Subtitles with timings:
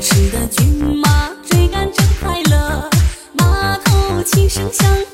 [0.00, 2.88] 驰的骏马追赶着快乐。
[3.32, 5.07] 马头琴声响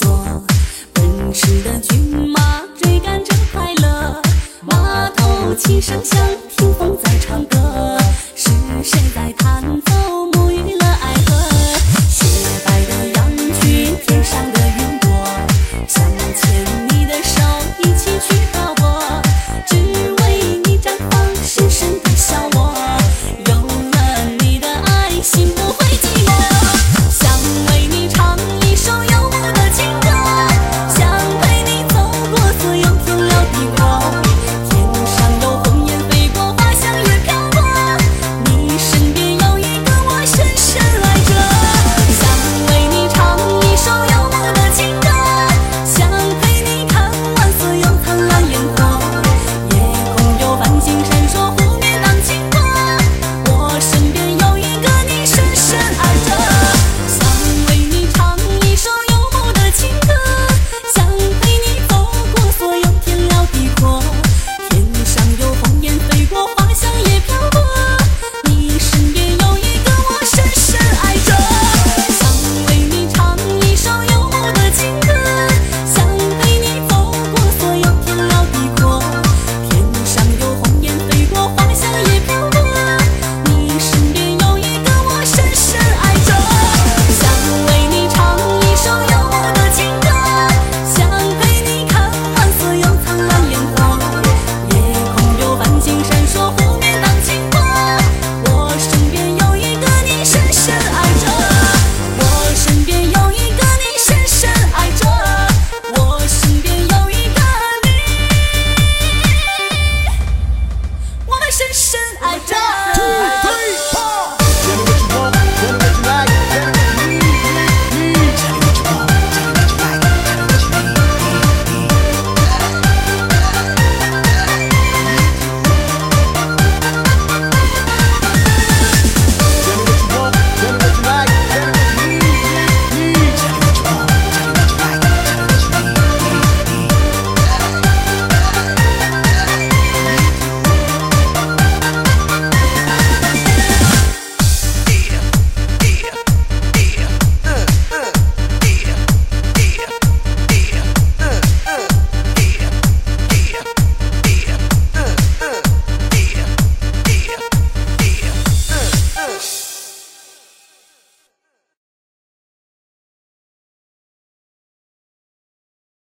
[0.00, 0.42] 说
[0.94, 4.22] 奔驰的骏马追赶着快乐
[4.62, 6.18] 马头琴声响
[6.56, 7.98] 听风在唱歌
[8.34, 8.50] 是
[8.82, 9.29] 谁在